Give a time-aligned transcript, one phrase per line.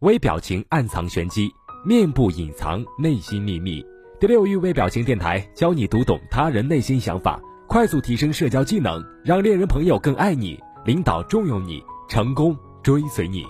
[0.00, 1.50] 微表情暗藏玄机，
[1.82, 3.82] 面部隐藏内心秘密。
[4.20, 13.42] 第六域微表情电台教你读懂他人内心想法，快速提升社交技能，让恋人朋友更爱你，领导重用你，成功追随你。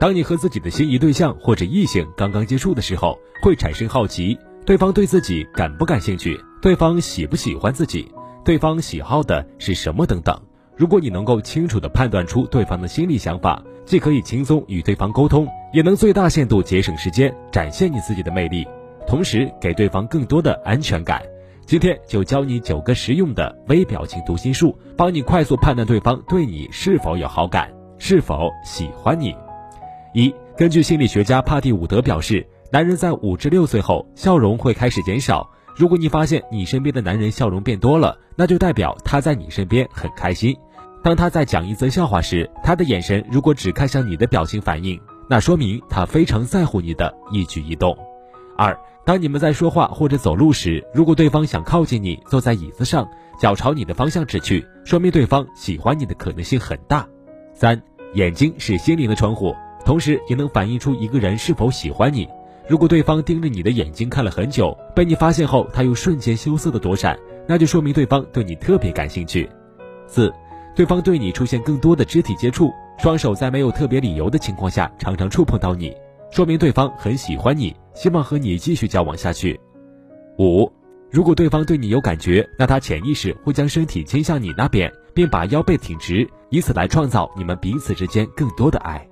[0.00, 8.10] 当你和自己的心仪对象或者异性刚刚接触的时候，会产生好奇，对方对自己感不感兴趣，对方喜不喜欢自己，
[8.42, 10.34] 对方喜好的是什么等等。
[10.78, 18.66] 如果你能够清楚地判断出对方的心理想法，既可以轻松与对方沟通，也能最大限度节省时间，展现你自己的魅力，
[19.06, 21.22] 同时给对方更多的安全感。
[21.64, 29.34] 今天就教你九个实用的微表情读心术，帮你快速判断对方对你是否有好感，是否喜欢你。
[30.12, 35.48] 一，根据心理学家帕蒂伍德表示，男人在五至六岁后，笑容会开始减少。
[35.76, 40.56] 如果你发现你身边的男人笑容变多了，那就代表他在你身边很开心。
[41.06, 47.96] 当他在讲一则笑话时，他的眼神如果只看向你的表情反应，那说明他非常在乎你的一举一动。
[48.58, 57.06] 二，当你们在说话或者走路时，如果对方想靠近你，坐在椅子上，脚朝你的方向指去，说明对方喜欢你的可能性很大。
[57.54, 57.80] 三，
[58.14, 62.28] 眼睛是心灵的窗户，同时也能反映出一个人是否喜欢你。
[62.66, 69.48] 如果对方盯着你的眼睛看了很久，被你发现后，他又瞬间羞涩的躲闪，那就说明对方对你特别感兴趣。
[70.08, 70.34] 四。
[70.76, 75.90] 对方对你出现更多的肢体接触，双手在没有特别理由的情况下常常触碰到你，
[76.30, 79.58] 说明对方很喜欢你，希望和你继续交往下去。
[80.38, 80.70] 五，
[81.10, 89.02] 如果对方对你有感觉，那他潜意识会将身体倾向你那边，并把腰背挺直，以此来创造你们彼此之间更多的爱。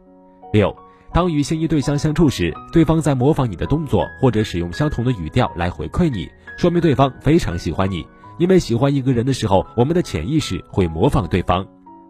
[0.53, 0.77] 六，
[1.15, 6.29] 当与心仪对象相处时，对方在模仿你的动作或者使用相同的语调来回馈你，
[6.59, 8.07] 说明对方非常喜欢你。
[8.39, 11.67] 因为喜欢一个人的时候，我们的潜意识会模仿对方。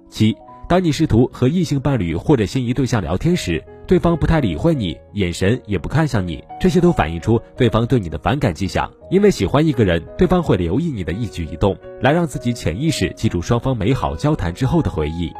[0.09, 0.35] 七，
[0.69, 8.91] 当你试图和异性伴侣或者心仪对象聊天时，对方不太理会你，眼神也不看向你，这些都反映出对方对你的反感迹象。
[9.11, 15.31] 因为喜欢一个人，对方会留意你的一举一动，来让自己潜意识记住双方美好交谈之后的回忆。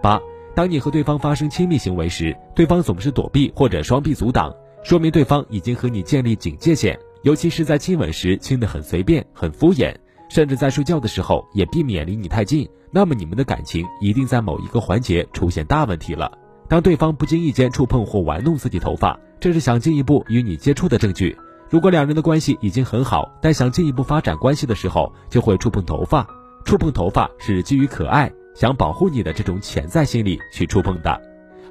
[0.00, 0.20] 八，
[0.54, 4.54] 当你和对方发生亲密行为时，对方总是躲避或者双臂阻挡，
[4.84, 9.92] 说明对方已经和你建立警戒线，尤其是在亲吻时亲得很随便、很敷衍。
[10.30, 16.30] 甚至在睡觉的时候也避免离你太近，那么你们的感情一定在某一个环节出现大问题了。
[16.68, 21.36] 当对方不经意间触碰或玩弄自己头发，这是想进一步与你接触的证据。
[21.68, 26.26] 如果两人的关系已经很好，但想进一步发展关系的时候，就会触碰头发。
[26.64, 31.20] 触碰头发是基于可爱、想保护你的这种潜在心理去触碰的。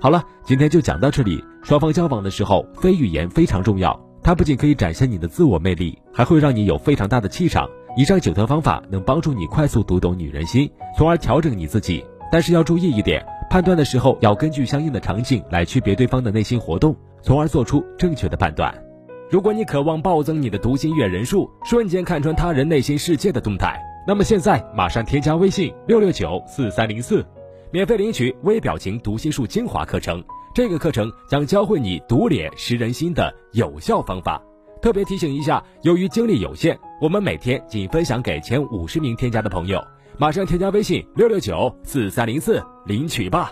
[0.02, 1.42] 好了，今天就讲到这里。
[1.64, 7.70] 双方交往的时候，非语言非常重要，它不仅可以展现你的自我魅力，还会让你有非常大的气场。
[7.98, 12.06] 以上九条方法能帮助你快速读懂女人心，从而调整你自己。
[12.32, 18.74] 但是要注意一点，判断的时候要根据相应的场景来区别对方的内心活动，从而做出正确的判断。
[19.30, 27.26] 如果你渴望暴增你的读心阅人数，瞬间看穿他人内心世界的动态，那么现在马上添加微信六六九四三零四，
[27.72, 30.24] 免费领取微表情读心术精华课程。
[30.54, 34.42] 这个课程将教会你读脸识人心的有效方法。
[34.82, 39.84] 特别提醒一下，由于精力有限，我们每天仅分享给前五十名添加的朋友。
[40.18, 43.52] 马上添加微信六六九四三零四领取吧。